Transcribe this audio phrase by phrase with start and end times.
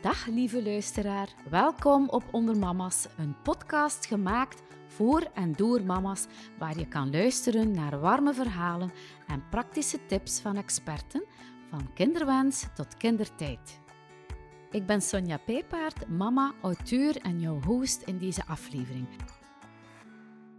[0.00, 6.26] Dag lieve luisteraar, welkom op Onder Mama's, een podcast gemaakt voor en door mama's,
[6.58, 8.92] waar je kan luisteren naar warme verhalen
[9.26, 11.24] en praktische tips van experten,
[11.70, 13.80] van kinderwens tot kindertijd.
[14.70, 19.06] Ik ben Sonja Pijpaard, mama, auteur en jouw host in deze aflevering.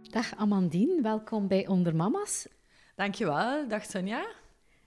[0.02, 2.48] Dag Amandine, welkom bij Onder Mama's.
[2.96, 4.26] Dankjewel, dag Sonja.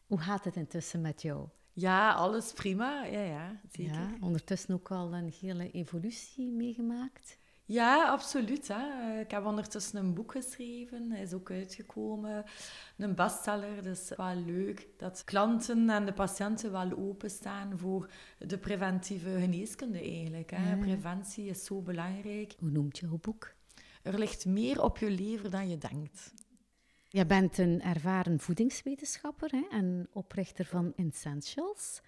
[0.07, 1.47] Hoe gaat het intussen met jou?
[1.73, 3.05] Ja, alles prima.
[3.05, 3.93] Ja, ja, zeker.
[3.93, 7.37] Ja, ondertussen ook al een hele evolutie meegemaakt.
[7.65, 8.67] Ja, absoluut.
[8.67, 9.19] Hè.
[9.19, 12.45] Ik heb ondertussen een boek geschreven, hij is ook uitgekomen.
[12.97, 19.39] Een bestseller, dus wel leuk dat klanten en de patiënten wel openstaan voor de preventieve
[19.39, 20.51] geneeskunde eigenlijk.
[20.51, 20.77] Hè.
[20.77, 22.55] Preventie is zo belangrijk.
[22.59, 23.53] Hoe noemt jouw boek?
[24.01, 26.33] Er ligt meer op je lever dan je denkt.
[27.15, 32.01] Je bent een ervaren voedingswetenschapper hè, en oprichter van Essentials.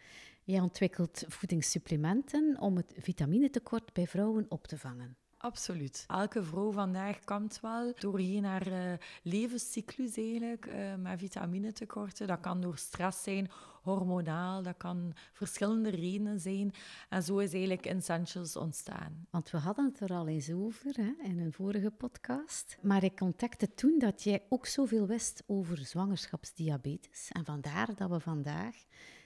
[0.44, 5.18] Je ontwikkelt voedingssupplementen om het vitaminetekort bij vrouwen op te vangen.
[5.46, 6.06] Absoluut.
[6.08, 12.28] Elke vrouw vandaag kampt wel doorheen haar uh, levenscyclus eigenlijk uh, met vitaminetekorten.
[12.28, 16.74] Dat kan door stress zijn, hormonaal, dat kan verschillende redenen zijn.
[17.10, 19.28] En zo is eigenlijk Essentials ontstaan.
[19.30, 22.78] Want we hadden het er al eens over hè, in een vorige podcast.
[22.82, 27.30] Maar ik ontdekte toen dat jij ook zoveel wist over zwangerschapsdiabetes.
[27.32, 28.76] En vandaar dat we vandaag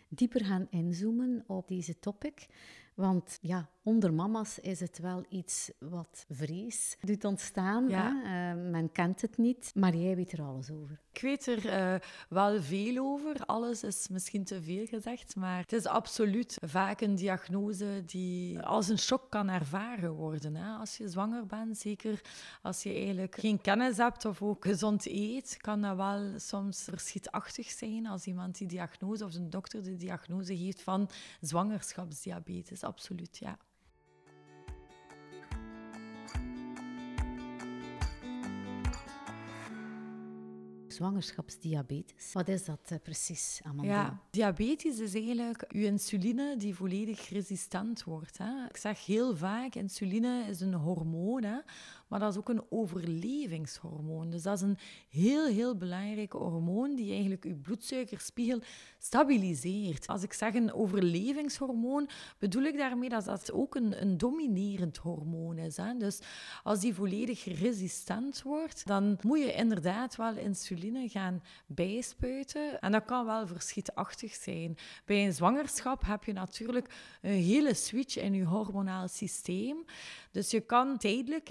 [0.09, 2.47] dieper gaan inzoomen op deze topic.
[2.95, 7.89] Want ja, onder mama's is het wel iets wat vrees doet ontstaan.
[7.89, 8.09] Hè?
[8.09, 10.99] Uh, men kent het niet, maar jij weet er alles over.
[11.13, 13.45] Ik weet er uh, wel veel over.
[13.45, 18.87] Alles is misschien te veel gezegd, maar het is absoluut vaak een diagnose die als
[18.87, 20.55] een shock kan ervaren worden.
[20.55, 20.77] Hè?
[20.77, 22.21] Als je zwanger bent, zeker
[22.61, 27.69] als je eigenlijk geen kennis hebt of ook gezond eet, kan dat wel soms verschietachtig
[27.69, 31.09] zijn als iemand die diagnose of een dokter de diagnose heeft van
[31.41, 32.83] zwangerschapsdiabetes.
[32.83, 33.57] Absoluut, ja.
[40.99, 42.33] Zwangerschapsdiabetes.
[42.33, 43.91] Wat is dat uh, precies, Amanda?
[43.91, 48.37] Ja, diabetes is eigenlijk uw insuline die volledig resistent wordt.
[48.37, 48.65] Hè.
[48.69, 51.57] Ik zeg heel vaak, insuline is een hormoon, hè,
[52.09, 54.29] maar dat is ook een overlevingshormoon.
[54.29, 54.77] Dus dat is een
[55.09, 58.61] heel, heel belangrijk hormoon die eigenlijk uw bloedsuikerspiegel
[58.97, 60.07] stabiliseert.
[60.07, 62.09] Als ik zeg een overlevingshormoon,
[62.39, 65.77] bedoel ik daarmee dat dat ook een, een dominerend hormoon is.
[65.77, 65.97] Hè.
[65.97, 66.19] Dus
[66.63, 72.79] als die volledig resistent wordt, dan moet je inderdaad wel insuline gaan bijspuiten.
[72.79, 74.77] En dat kan wel verschietachtig zijn.
[75.05, 79.85] Bij een zwangerschap heb je natuurlijk een hele switch in je hormonaal systeem.
[80.31, 81.49] Dus je kan tijdelijk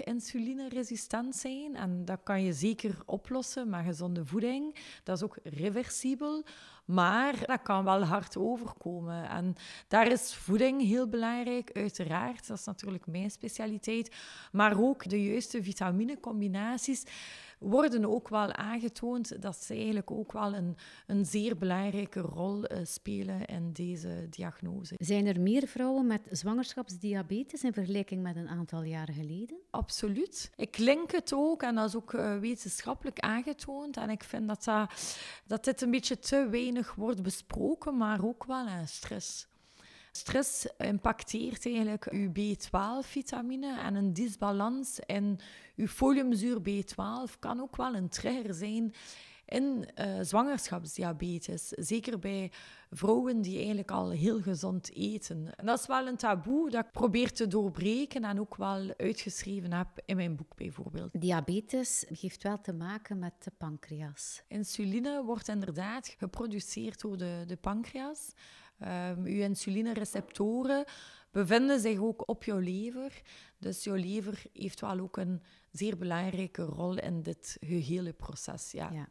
[0.49, 1.75] insulineresistent zijn.
[1.75, 4.75] En dat kan je zeker oplossen met gezonde voeding.
[5.03, 6.43] Dat is ook reversibel.
[6.85, 9.29] Maar dat kan wel hard overkomen.
[9.29, 9.55] En
[9.87, 12.47] daar is voeding heel belangrijk, uiteraard.
[12.47, 14.15] Dat is natuurlijk mijn specialiteit.
[14.51, 17.03] Maar ook de juiste vitaminecombinaties
[17.59, 20.77] worden ook wel aangetoond dat ze eigenlijk ook wel een,
[21.07, 24.93] een zeer belangrijke rol uh, spelen in deze diagnose.
[24.97, 29.57] Zijn er meer vrouwen met zwangerschapsdiabetes in vergelijking met een aantal jaren geleden?
[29.69, 30.51] Absoluut.
[30.55, 33.97] Ik link het ook en dat is ook uh, wetenschappelijk aangetoond.
[33.97, 34.91] En ik vind dat, dat,
[35.47, 39.48] dat dit een beetje te weinig wordt besproken, maar ook wel aan stress.
[40.19, 45.39] Stress impacteert eigenlijk uw B12-vitamine en een disbalans in
[45.75, 48.93] uw foliumzuur B12 kan ook wel een trigger zijn
[49.45, 51.67] in uh, zwangerschapsdiabetes.
[51.67, 52.51] Zeker bij
[52.91, 55.53] vrouwen die eigenlijk al heel gezond eten.
[55.55, 59.73] En dat is wel een taboe dat ik probeer te doorbreken en ook wel uitgeschreven
[59.73, 61.21] heb in mijn boek bijvoorbeeld.
[61.21, 64.43] Diabetes heeft wel te maken met de pancreas.
[64.47, 68.33] Insuline wordt inderdaad geproduceerd door de, de pancreas.
[68.83, 70.85] Um, uw insulinereceptoren
[71.31, 73.21] bevinden zich ook op jouw lever.
[73.57, 75.41] Dus jouw lever heeft wel ook een
[75.71, 78.71] zeer belangrijke rol in dit gehele proces.
[78.71, 78.91] Ja.
[78.91, 79.09] ja.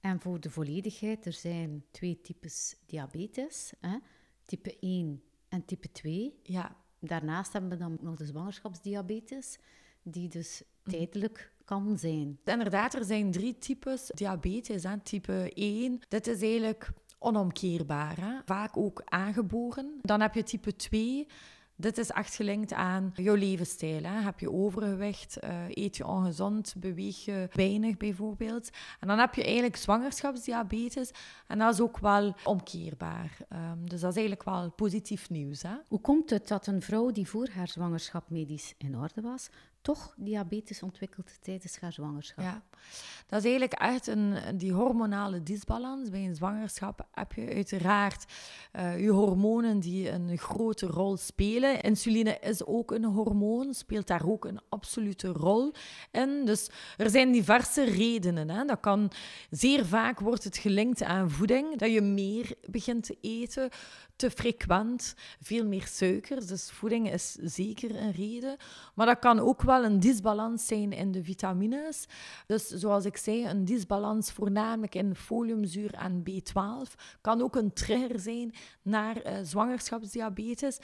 [0.00, 3.72] En voor de volledigheid, er zijn twee types diabetes.
[3.80, 3.98] Hè?
[4.44, 6.40] Type 1 en type 2.
[6.42, 6.76] Ja.
[6.98, 9.58] Daarnaast hebben we dan nog de zwangerschapsdiabetes,
[10.02, 10.96] die dus mhm.
[10.96, 12.38] tijdelijk kan zijn.
[12.44, 14.82] Inderdaad, er zijn drie types diabetes.
[14.82, 15.00] Hè?
[15.00, 18.42] Type 1, dit is eigenlijk onomkeerbaar.
[18.44, 19.98] Vaak ook aangeboren.
[20.02, 21.26] Dan heb je type 2.
[21.78, 24.02] Dit is echt gelinkt aan jouw levensstijl.
[24.02, 24.20] Hè?
[24.20, 25.38] Heb je overgewicht?
[25.44, 26.74] Uh, eet je ongezond?
[26.76, 28.70] Beweeg je weinig bijvoorbeeld?
[29.00, 31.10] En dan heb je eigenlijk zwangerschapsdiabetes.
[31.46, 33.38] En dat is ook wel omkeerbaar.
[33.52, 35.62] Um, dus dat is eigenlijk wel positief nieuws.
[35.62, 35.74] Hè?
[35.88, 39.48] Hoe komt het dat een vrouw die voor haar zwangerschap medisch in orde was,
[39.86, 42.44] toch diabetes ontwikkelt tijdens haar zwangerschap.
[42.44, 42.62] Ja,
[43.26, 46.10] dat is eigenlijk echt een, die hormonale disbalans.
[46.10, 48.24] Bij een zwangerschap heb je uiteraard
[48.72, 51.80] uh, je hormonen die een grote rol spelen.
[51.80, 55.72] Insuline is ook een hormoon, speelt daar ook een absolute rol
[56.10, 56.44] in.
[56.44, 58.50] Dus er zijn diverse redenen.
[58.50, 58.64] Hè.
[58.64, 59.10] Dat kan,
[59.50, 63.70] zeer vaak wordt het gelinkt aan voeding, dat je meer begint te eten
[64.16, 66.46] te frequent, veel meer suikers.
[66.46, 68.56] Dus voeding is zeker een reden.
[68.94, 72.06] Maar dat kan ook wel een disbalans zijn in de vitamines.
[72.46, 78.20] Dus zoals ik zei, een disbalans voornamelijk in foliumzuur en B12 kan ook een trigger
[78.20, 80.78] zijn naar uh, zwangerschapsdiabetes.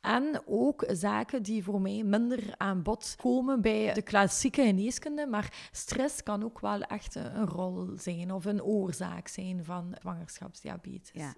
[0.00, 5.26] En ook zaken die voor mij minder aan bod komen bij de klassieke geneeskunde.
[5.26, 11.10] Maar stress kan ook wel echt een rol zijn of een oorzaak zijn van zwangerschapsdiabetes.
[11.12, 11.34] Ja.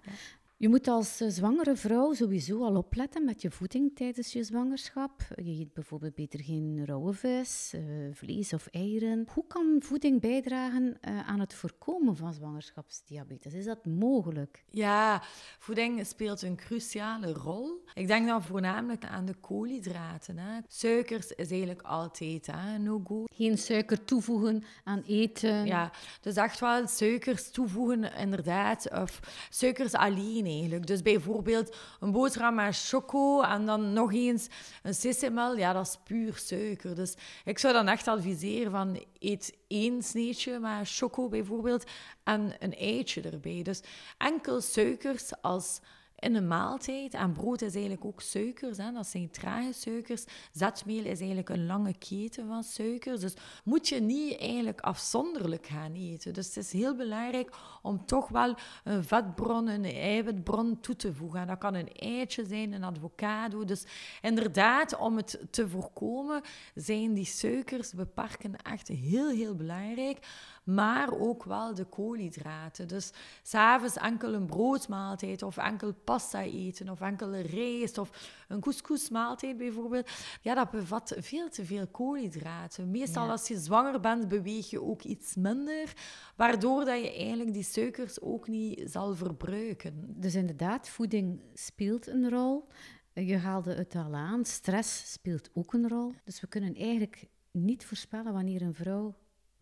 [0.57, 5.21] Je moet als eh, zwangere vrouw sowieso al opletten met je voeding tijdens je zwangerschap.
[5.35, 7.81] Je eet bijvoorbeeld beter geen rauwe vis, uh,
[8.11, 9.27] vlees of eieren.
[9.33, 13.53] Hoe kan voeding bijdragen uh, aan het voorkomen van zwangerschapsdiabetes?
[13.53, 14.63] Is dat mogelijk?
[14.69, 15.21] Ja,
[15.59, 17.83] voeding speelt een cruciale rol.
[17.93, 20.37] Ik denk dan voornamelijk aan de koolhydraten.
[20.37, 20.59] Hè.
[20.67, 23.23] Suikers is eigenlijk altijd een no-go.
[23.33, 25.65] Geen suiker toevoegen aan eten.
[25.65, 25.91] Ja,
[26.21, 28.91] dus echt wel suikers toevoegen, inderdaad.
[28.91, 29.19] Of
[29.49, 30.43] suikers alleen
[30.85, 34.47] Dus bijvoorbeeld een boterham met choco en dan nog eens
[34.83, 36.95] een sesamel, ja, dat is puur suiker.
[36.95, 37.15] Dus
[37.45, 41.83] ik zou dan echt adviseren van eet één sneetje met choco bijvoorbeeld
[42.23, 43.61] en een eitje erbij.
[43.63, 43.81] Dus
[44.17, 45.79] enkel suikers als
[46.19, 47.13] in een maaltijd.
[47.13, 48.91] En brood is eigenlijk ook suikers, hè?
[48.91, 50.25] dat zijn trage suikers.
[50.51, 53.19] Zetmeel is eigenlijk een lange keten van suikers.
[53.19, 53.33] Dus
[53.63, 56.33] moet je niet eigenlijk afzonderlijk gaan eten.
[56.33, 61.39] Dus het is heel belangrijk om toch wel een vetbron, een eiwitbron toe te voegen.
[61.39, 63.65] En dat kan een eitje zijn, een avocado.
[63.65, 63.85] Dus
[64.21, 66.41] inderdaad, om het te voorkomen,
[66.75, 70.27] zijn die suikers beperken echt heel, heel belangrijk
[70.65, 72.87] maar ook wel de koolhydraten.
[72.87, 73.11] Dus
[73.43, 80.09] s'avonds enkel een broodmaaltijd of enkel pasta eten of enkel rijst of een couscousmaaltijd bijvoorbeeld.
[80.41, 82.91] Ja, dat bevat veel te veel koolhydraten.
[82.91, 85.93] Meestal als je zwanger bent, beweeg je ook iets minder,
[86.35, 90.13] waardoor dat je eigenlijk die suikers ook niet zal verbruiken.
[90.19, 92.67] Dus inderdaad, voeding speelt een rol.
[93.13, 96.13] Je haalde het al aan, stress speelt ook een rol.
[96.23, 99.15] Dus we kunnen eigenlijk niet voorspellen wanneer een vrouw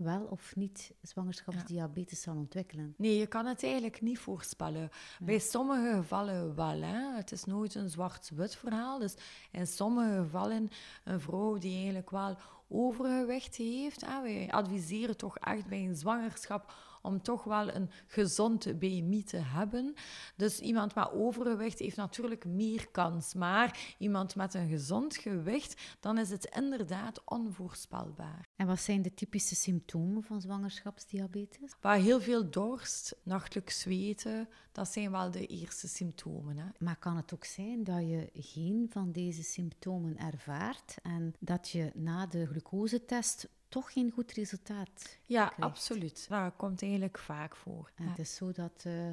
[0.03, 2.93] wel of niet zwangerschapsdiabetes zal ontwikkelen?
[2.97, 4.89] Nee, je kan het eigenlijk niet voorspellen.
[5.19, 6.81] Bij sommige gevallen wel.
[6.81, 7.15] Hè.
[7.15, 8.99] Het is nooit een zwart-wit verhaal.
[8.99, 9.15] Dus
[9.51, 10.69] in sommige gevallen
[11.03, 14.05] een vrouw die eigenlijk wel overgewicht heeft.
[14.05, 14.21] Hè.
[14.21, 16.73] Wij adviseren toch echt bij een zwangerschap
[17.03, 19.93] om toch wel een gezond BMI te hebben.
[20.35, 23.33] Dus iemand met overgewicht heeft natuurlijk meer kans.
[23.33, 28.47] Maar iemand met een gezond gewicht, dan is het inderdaad onvoorspelbaar.
[28.55, 31.71] En wat zijn de typische symptomen van zwangerschapsdiabetes?
[31.81, 36.57] Waar heel veel dorst, nachtelijk zweten, dat zijn wel de eerste symptomen.
[36.57, 36.65] Hè.
[36.77, 41.91] Maar kan het ook zijn dat je geen van deze symptomen ervaart en dat je
[41.93, 46.25] na de glucosetest toch geen goed resultaat Ja, absoluut.
[46.29, 47.91] Dat komt eigenlijk vaak voor.
[47.95, 49.11] En het is zo dat uh,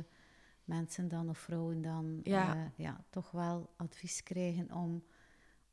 [0.64, 2.56] mensen dan of vrouwen dan ja.
[2.56, 5.04] Uh, ja, toch wel advies krijgen om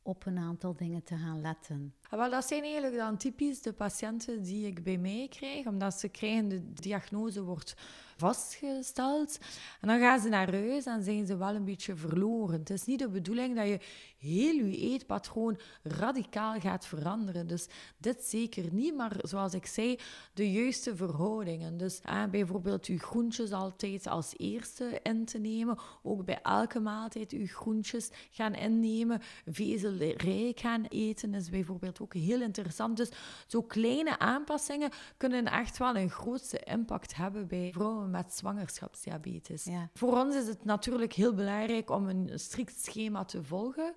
[0.02, 1.96] op een aantal dingen te gaan letten.
[2.10, 6.00] Ja, wel, dat zijn eigenlijk dan typisch de patiënten die ik bij mij krijg, omdat
[6.00, 7.76] ze krijgen de diagnose wordt
[8.18, 9.38] vastgesteld.
[9.82, 12.60] En dan gaan ze naar huis en zijn ze wel een beetje verloren.
[12.60, 13.80] Het is niet de bedoeling dat je
[14.18, 17.48] heel je eetpatroon radicaal gaat veranderen.
[17.48, 20.00] Dus dit zeker niet, maar zoals ik zei,
[20.34, 21.78] de juiste verhoudingen.
[21.78, 25.78] Dus eh, bijvoorbeeld je groentjes altijd als eerste in te nemen.
[26.04, 29.22] Ook bij elke maaltijd je groentjes gaan innemen.
[29.46, 32.98] Vezelrijk gaan eten is bijvoorbeeld ook heel interessant.
[32.98, 33.10] Dus
[33.48, 39.68] zo kleine aanpassingen kunnen echt wel een grootste impact hebben bij vrouwen met zwangerschapsdiabetes.
[39.94, 43.94] Voor ons is het natuurlijk heel belangrijk om een strikt schema te volgen.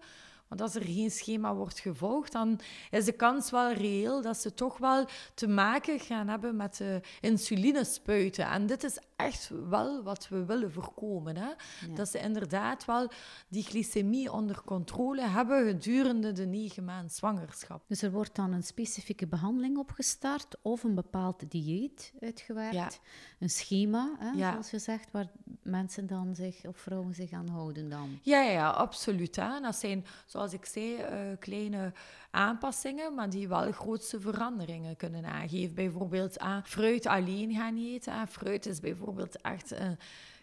[0.51, 4.55] Want als er geen schema wordt gevolgd, dan is de kans wel reëel dat ze
[4.55, 8.47] toch wel te maken gaan hebben met de insulinespuiten.
[8.47, 11.37] En dit is echt wel wat we willen voorkomen.
[11.37, 11.49] Hè?
[11.95, 13.11] Dat ze inderdaad wel
[13.49, 17.83] die glycemie onder controle hebben gedurende de negen maanden zwangerschap.
[17.87, 23.01] Dus er wordt dan een specifieke behandeling opgestart of een bepaald dieet uitgewerkt.
[23.39, 25.31] Een schema, hè, zoals je zegt, waar
[25.63, 28.19] mensen dan zich, of vrouwen zich aan houden dan.
[28.23, 29.37] Ja, ja, absoluut.
[29.37, 29.61] Hè?
[29.61, 31.93] Dat zijn, zoals ik zei, uh, kleine
[32.31, 35.75] aanpassingen, maar die wel grootste veranderingen kunnen aangeven.
[35.75, 38.29] Bijvoorbeeld aan fruit alleen gaan eten.
[38.29, 39.73] Fruit is bijvoorbeeld echt...
[39.73, 39.79] Uh,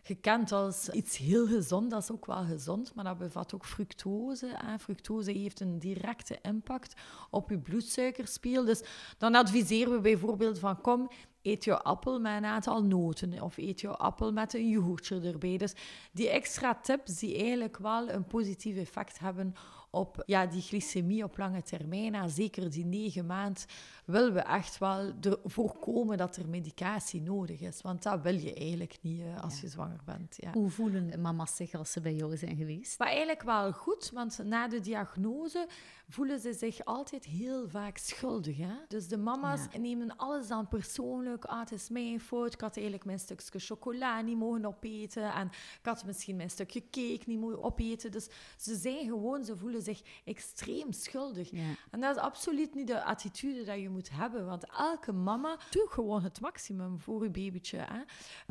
[0.08, 1.92] gekend als iets heel gezond.
[1.92, 4.48] Dat is ook wel gezond, maar dat bevat ook fructose.
[4.48, 6.94] En fructose heeft een directe impact
[7.30, 8.66] op je bloedsuikerspiegel.
[8.66, 8.84] Dus
[9.18, 11.10] dan adviseren we bijvoorbeeld van kom,
[11.42, 15.58] eet je appel met een aantal noten of eet je appel met een yoghurtje erbij.
[15.58, 15.74] Dus
[16.12, 19.56] die extra tips die eigenlijk wel een positief effect hebben
[19.98, 22.16] op ja, die glycemie op lange termijn.
[22.16, 23.66] En zeker die negen maand
[24.06, 25.13] willen we echt wel
[25.44, 27.82] voorkomen dat er medicatie nodig is.
[27.82, 30.36] Want dat wil je eigenlijk niet uh, als je zwanger bent.
[30.38, 30.51] Ja.
[30.51, 33.00] Hoe voelen mama's zich als ze bij jou zijn geweest?
[33.00, 35.68] Maar eigenlijk wel goed, want na de diagnose
[36.10, 38.58] voelen ze zich altijd heel vaak schuldig.
[38.58, 38.74] Hè?
[38.88, 41.46] Dus de mama's nemen alles dan persoonlijk.
[41.46, 42.54] Ah, het is mijn fout.
[42.54, 45.34] Ik had eigenlijk mijn stukje chocola niet mogen opeten.
[45.34, 48.12] En ik had misschien mijn stukje cake niet mogen opeten.
[48.12, 51.51] Dus ze zijn gewoon, ze voelen zich extreem schuldig.
[51.91, 54.46] En dat is absoluut niet de attitude dat je moet hebben.
[54.46, 57.77] Want elke mama doet gewoon het maximum voor je babytje.
[57.77, 58.01] Hè?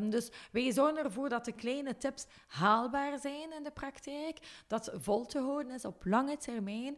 [0.09, 4.63] Dus wij zorgen ervoor dat de kleine tips haalbaar zijn in de praktijk.
[4.67, 6.95] Dat vol te houden is op lange termijn.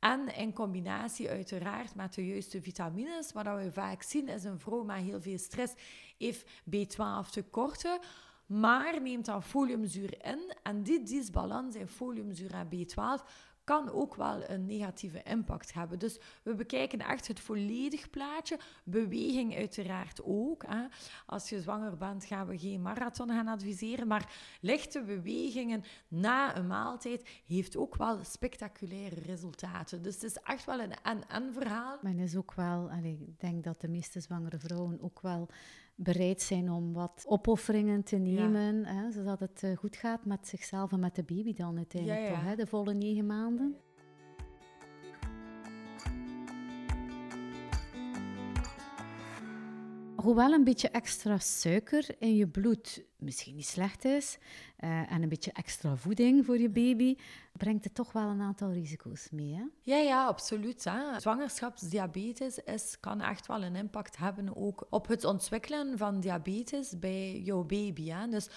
[0.00, 3.32] En in combinatie uiteraard met de juiste vitamines.
[3.32, 5.74] Wat we vaak zien is een vrouw met heel veel stress
[6.18, 7.98] heeft B12 tekorten.
[8.46, 10.54] Maar neemt dan foliumzuur in.
[10.62, 13.24] En die disbalans in foliumzuur en B12
[13.70, 15.98] kan ook wel een negatieve impact hebben.
[15.98, 18.58] Dus we bekijken echt het volledig plaatje.
[18.84, 20.64] Beweging uiteraard ook.
[20.66, 20.86] Hè.
[21.26, 24.06] Als je zwanger bent, gaan we geen marathon gaan adviseren.
[24.06, 30.02] Maar lichte bewegingen na een maaltijd heeft ook wel spectaculaire resultaten.
[30.02, 31.98] Dus het is echt wel een en-en verhaal.
[32.02, 35.48] Het is ook wel, ik denk dat de meeste zwangere vrouwen ook wel
[36.02, 40.92] bereid zijn om wat opofferingen te nemen, hè, zodat het eh, goed gaat met zichzelf
[40.92, 43.76] en met de baby dan uiteindelijk toch, hè, de volle negen maanden.
[50.22, 54.38] Hoewel een beetje extra suiker in je bloed misschien niet slecht is
[54.78, 57.16] uh, en een beetje extra voeding voor je baby,
[57.52, 59.54] brengt het toch wel een aantal risico's mee.
[59.54, 59.64] Hè?
[59.82, 60.90] Ja, ja, absoluut.
[61.16, 62.60] Zwangerschapsdiabetes
[63.00, 68.08] kan echt wel een impact hebben ook op het ontwikkelen van diabetes bij jouw baby.
[68.10, 68.28] Hè.
[68.28, 68.48] Dus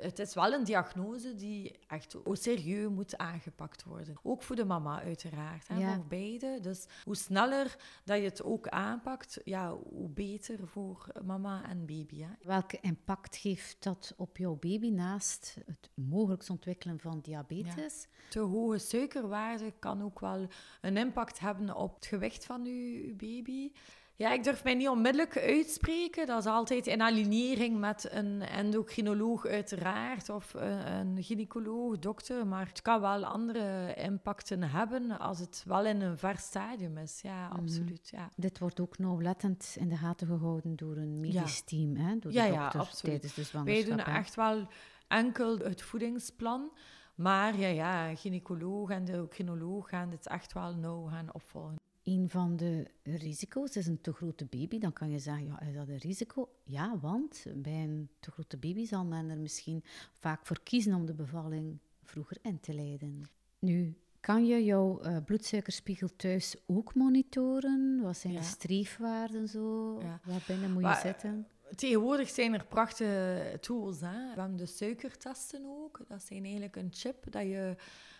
[0.00, 4.16] het is wel een diagnose die echt serieus moet aangepakt worden.
[4.22, 6.58] Ook voor de mama uiteraard, hè, voor beide.
[6.60, 12.22] Dus hoe sneller dat je het ook aanpakt, ja, hoe beter voor mama en baby.
[12.22, 12.30] Hè.
[12.42, 18.06] Welke impact geeft dat op jouw baby naast het mogelijk ontwikkelen van diabetes?
[18.28, 20.46] Te hoge suikerwaarde kan ook wel
[20.80, 23.72] een impact hebben op het gewicht van uw baby.
[24.18, 26.26] Ja, ik durf mij niet onmiddellijk uitspreken.
[26.26, 32.46] Dat is altijd in alignering met een endocrinoloog uiteraard of een gynaecoloog, dokter.
[32.46, 37.20] Maar het kan wel andere impacten hebben als het wel in een ver stadium is.
[37.20, 37.58] Ja, mhm.
[37.58, 38.08] absoluut.
[38.08, 38.30] Ja.
[38.36, 42.18] Dit wordt ook nauwlettend in de gaten gehouden door een medisch team, hè?
[42.18, 43.86] door de ja, dokter ja, tijdens de zwangerschap.
[43.96, 44.68] Wij doen echt wel
[45.08, 46.70] enkel het voedingsplan.
[47.14, 52.30] Maar ja, ja, gynaecoloog en de endocrinoloog gaan dit echt wel nauw gaan opvolgen een
[52.30, 54.78] van de risico's is een te grote baby.
[54.78, 56.48] Dan kan je zeggen, ja, is dat een risico?
[56.64, 61.06] Ja, want bij een te grote baby zal men er misschien vaak voor kiezen om
[61.06, 63.22] de bevalling vroeger in te leiden.
[63.58, 68.00] Nu, kan je jouw uh, bloedsuikerspiegel thuis ook monitoren?
[68.02, 69.98] Wat zijn de streefwaarden zo?
[70.00, 70.20] Ja.
[70.24, 71.46] Waar binnen moet je zitten?
[71.74, 74.00] Tegenwoordig zijn er prachtige tools.
[74.00, 74.34] Hè?
[74.34, 76.00] We hebben de suikertesten ook.
[76.08, 77.76] Dat zijn eigenlijk een chip dat je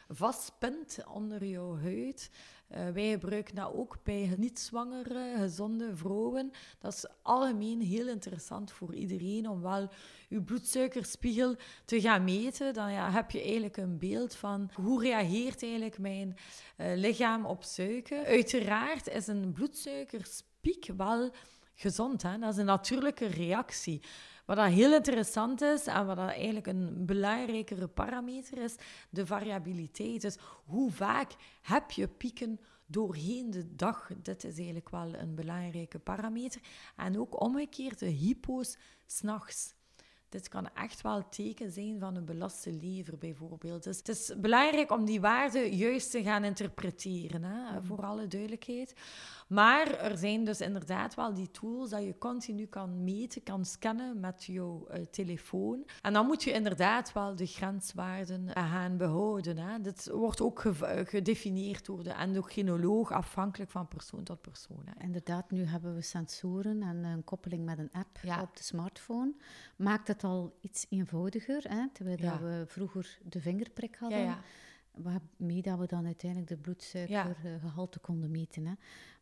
[0.08, 2.30] vastpint onder jouw huid.
[2.70, 6.50] Uh, wij gebruiken dat ook bij niet-zwangere, gezonde vrouwen.
[6.78, 9.88] Dat is algemeen heel interessant voor iedereen om wel
[10.28, 12.74] je bloedsuikerspiegel te gaan meten.
[12.74, 16.36] Dan ja, heb je eigenlijk een beeld van hoe reageert eigenlijk mijn
[16.76, 18.24] uh, lichaam op suiker.
[18.24, 21.30] Uiteraard is een bloedsuikerspiek wel
[21.74, 22.22] gezond.
[22.22, 22.38] Hè?
[22.38, 24.02] Dat is een natuurlijke reactie.
[24.46, 28.76] Wat dat heel interessant is en wat eigenlijk een belangrijkere parameter is,
[29.10, 30.20] de variabiliteit.
[30.20, 34.10] Dus hoe vaak heb je pieken doorheen de dag?
[34.22, 36.60] Dit is eigenlijk wel een belangrijke parameter.
[36.96, 38.76] En ook omgekeerd de hypo's
[39.06, 39.74] s'nachts.
[40.28, 43.82] Dit kan echt wel teken zijn van een belaste lever, bijvoorbeeld.
[43.82, 48.94] Dus het is belangrijk om die waarden juist te gaan interpreteren, hè, voor alle duidelijkheid.
[49.46, 54.20] Maar er zijn dus inderdaad wel die tools dat je continu kan meten, kan scannen
[54.20, 55.86] met jouw uh, telefoon.
[56.02, 59.58] En dan moet je inderdaad wel de grenswaarden eh, gaan behouden.
[59.58, 59.80] Hè.
[59.80, 64.82] Dit wordt ook ge gedefinieerd door de endocrinoloog, afhankelijk van persoon tot persoon.
[64.84, 65.04] Hè.
[65.04, 69.34] Inderdaad, nu hebben we sensoren en een koppeling met een app op de smartphone.
[69.76, 74.18] Maakt het al iets eenvoudiger, hè, terwijl we vroeger de vingerprik hadden.
[74.18, 74.38] Ja,
[74.96, 78.66] waarmee dat we dan uiteindelijk de bloedsuikergehalte konden meten.
[78.66, 78.72] Hè.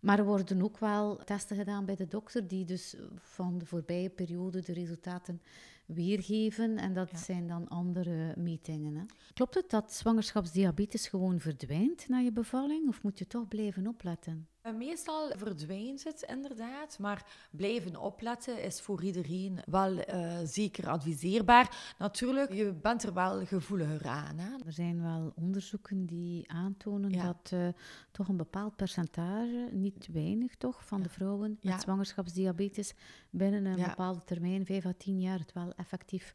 [0.00, 4.10] Maar er worden ook wel testen gedaan bij de dokter, die dus van de voorbije
[4.10, 5.40] periode de resultaten
[5.86, 8.94] weergeven en dat zijn dan andere metingen.
[8.94, 9.04] Hè?
[9.34, 14.48] Klopt het dat zwangerschapsdiabetes gewoon verdwijnt na je bevalling of moet je toch blijven opletten?
[14.64, 21.94] Eh, meestal verdwijnt het inderdaad, maar blijven opletten is voor iedereen wel uh, zeker adviseerbaar.
[21.98, 24.38] Natuurlijk, je bent er wel gevoeliger aan.
[24.38, 24.50] Hè?
[24.66, 27.68] Er zijn wel onderzoeken die aantonen dat uh,
[28.10, 32.94] toch een bepaald percentage, niet weinig toch, van de vrouwen met zwangerschapsdiabetes
[33.30, 36.34] binnen een bepaalde termijn, 5 à 10 jaar, het wel effectief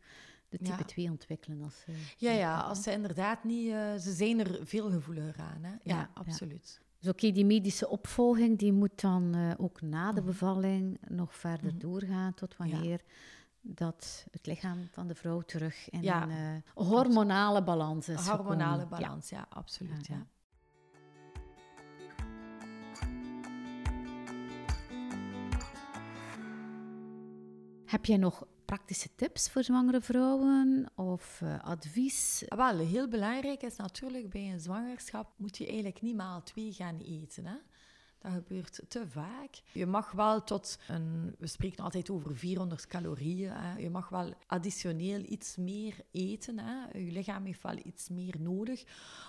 [0.50, 1.62] de type 2 ontwikkelen.
[1.62, 3.69] Als ze, ja, ja, als ze inderdaad niet...
[4.01, 5.63] ze zijn er veel gevoeliger aan.
[5.63, 5.74] Hè?
[5.83, 6.81] Ja, absoluut.
[7.00, 10.29] Dus oké, die medische opvolging die moet dan uh, ook na de mhm.
[10.29, 13.01] bevalling nog verder mm doorgaan tot wanneer
[13.62, 16.24] dat het lichaam van de vrouw terug in ja.
[16.24, 18.27] een uh, hormonale balans is.
[18.27, 20.08] Hormonale balans, ja, absoluut.
[20.08, 20.25] Ja.
[27.89, 32.43] Heb jij nog praktische tips voor zwangere vrouwen of uh, advies?
[32.48, 37.00] Wel, heel belangrijk is natuurlijk bij een zwangerschap moet je eigenlijk niet maal twee gaan
[37.00, 37.46] eten.
[37.46, 37.55] Hè?
[38.22, 39.62] Dat gebeurt te vaak.
[39.72, 43.54] Je mag wel tot een, we spreken altijd over 400 calorieën.
[43.78, 46.60] Je mag wel additioneel iets meer eten.
[46.60, 47.00] Hè.
[47.00, 48.84] Je lichaam heeft wel iets meer nodig.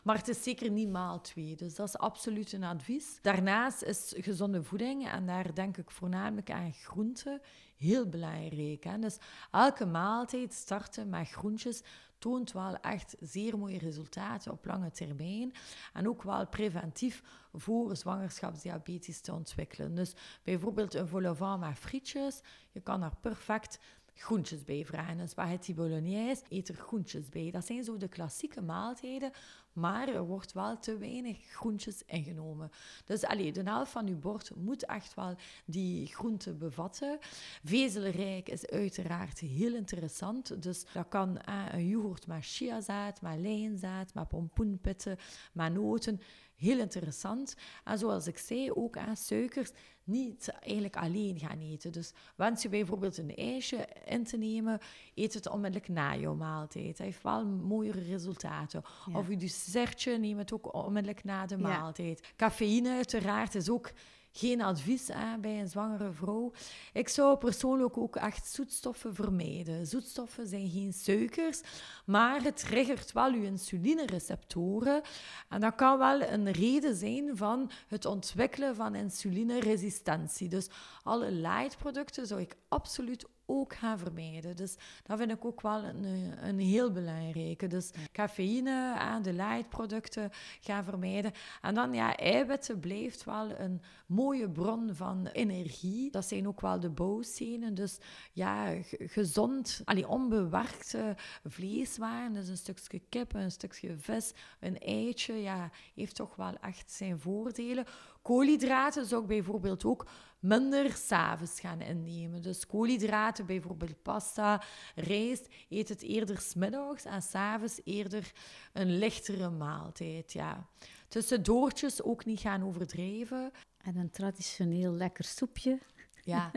[0.05, 1.57] Maar het is zeker niet maal twee.
[1.57, 3.19] Dus dat is absoluut een advies.
[3.23, 7.41] Daarnaast is gezonde voeding, en daar denk ik voornamelijk aan groenten,
[7.77, 8.85] heel belangrijk.
[8.85, 8.99] Hè.
[8.99, 9.19] Dus
[9.51, 11.83] elke maaltijd starten met groentjes
[12.21, 15.53] toont wel echt zeer mooie resultaten op lange termijn.
[15.93, 17.23] En ook wel preventief
[17.53, 19.95] voor zwangerschapsdiabetes te ontwikkelen.
[19.95, 23.79] Dus bijvoorbeeld een vol met frietjes, je kan daar perfect
[24.15, 25.19] groentjes bij vragen.
[25.19, 27.50] Een spaghetti bolognese, eet er groentjes bij.
[27.50, 29.33] Dat zijn zo de klassieke maaltijden,
[29.73, 32.71] maar er wordt wel te weinig groentjes ingenomen.
[33.05, 35.35] Dus allee, de helft van uw bord moet echt wel
[35.65, 37.19] die groenten bevatten.
[37.65, 40.62] Vezelrijk is uiteraard heel interessant.
[40.62, 45.17] Dus dat kan eh, een yoghurt met chiazaad, met lijnzaad, met pompoenpitten,
[45.53, 46.21] met noten
[46.61, 47.57] heel interessant.
[47.85, 49.71] En zoals ik zei, ook aan suikers
[50.05, 51.93] niet eigenlijk alleen gaan eten.
[51.93, 54.79] Dus wens je bijvoorbeeld een ijsje in te nemen,
[55.15, 56.97] eet het onmiddellijk na jouw maaltijd.
[56.97, 58.83] Dat heeft wel mooiere resultaten.
[59.12, 59.37] Of je
[59.73, 62.33] dessertje, neem het ook onmiddellijk na de maaltijd.
[62.37, 63.93] Cafeïne uiteraard is ook
[64.33, 66.52] geen advies hè, bij een zwangere vrouw.
[66.93, 69.87] Ik zou persoonlijk ook echt zoetstoffen vermijden.
[69.87, 71.61] Zoetstoffen zijn geen suikers,
[72.04, 75.02] maar het triggert wel uw insulinereceptoren.
[75.49, 80.49] En dat kan wel een reden zijn van het ontwikkelen van insulineresistentie.
[80.49, 80.69] Dus
[81.02, 84.56] alle light producten zou ik absoluut ook gaan vermijden.
[84.56, 86.04] Dus dat vind ik ook wel een,
[86.49, 87.67] een heel belangrijke.
[87.67, 91.32] Dus cafeïne en de light producten gaan vermijden.
[91.63, 96.10] En dan, ja, eiwitten blijft wel een mooie bron van energie.
[96.10, 97.75] Dat zijn ook wel de bouwstenen.
[97.75, 97.99] Dus
[98.32, 102.32] ja, gezond, allee, onbewerkte vleeswaren.
[102.32, 107.21] Dus een stukje kip, een stukje vis, een eitje, ja, heeft toch wel echt zijn
[107.21, 107.84] voordelen.
[108.23, 110.06] Koolhydraten zou ik bijvoorbeeld ook
[110.41, 112.43] minder s'avonds gaan innemen.
[112.43, 114.63] Dus koolhydraten, bijvoorbeeld pasta,
[114.95, 118.33] rijst, eet het eerder smiddags en s'avonds eerder
[118.73, 120.33] een lichtere maaltijd.
[120.33, 120.69] Ja.
[121.09, 123.53] Tussendoortjes ook niet gaan overdrijven.
[123.76, 125.79] En een traditioneel lekker soepje.
[126.25, 126.50] Ja,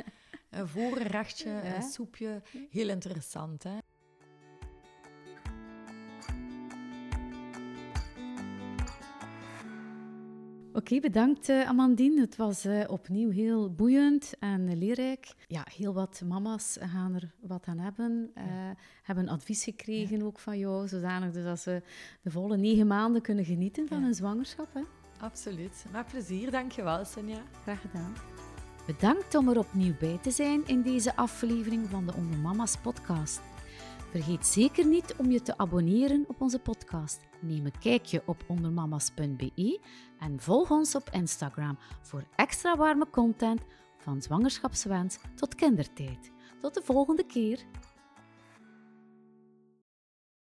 [0.50, 2.42] een voorrechtje, een soepje.
[2.70, 3.78] Heel interessant, hè?
[10.76, 12.22] Oké, bedankt uh, Amandine.
[12.22, 15.34] Het was uh, opnieuw heel boeiend en leerrijk.
[15.48, 18.32] Ja, heel wat mama's gaan er wat aan hebben.
[18.38, 18.44] Uh,
[19.04, 21.82] Hebben advies gekregen ook van jou, zodanig dus dat ze
[22.22, 24.68] de volle negen maanden kunnen genieten van hun zwangerschap.
[24.74, 24.82] Hè?
[25.20, 25.86] Absoluut.
[25.92, 26.52] Met plezier.
[26.52, 27.42] Dankjewel, Sonja.
[27.62, 28.14] Graag gedaan.
[28.86, 33.42] Bedankt om er opnieuw bij te zijn in deze aflevering van de Onder Mama's podcast.
[34.10, 37.20] Vergeet zeker niet om je te abonneren op onze podcast.
[37.40, 39.80] Neem een kijkje op ondermamas.be
[40.24, 43.62] en volg ons op Instagram voor extra warme content
[43.98, 46.32] van zwangerschapswens tot kindertijd.
[46.62, 47.60] Tot de volgende keer.